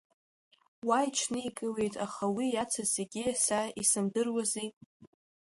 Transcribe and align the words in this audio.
Уа 0.87 0.99
иҽникылеит, 1.07 1.95
аха 2.05 2.25
уи 2.35 2.45
иацыз 2.51 2.87
зегьы 2.97 3.25
са 3.43 3.59
исымдыруази… 3.81 4.69